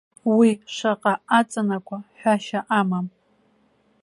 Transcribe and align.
Уи 0.37 0.49
шаҟа 0.75 1.13
аҵанакуа 1.39 1.97
ҳәашьа 2.19 2.59
амам. 2.79 3.07